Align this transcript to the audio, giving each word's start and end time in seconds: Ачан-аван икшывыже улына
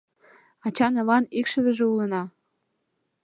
Ачан-аван 0.65 1.23
икшывыже 1.39 1.85
улына 1.91 2.21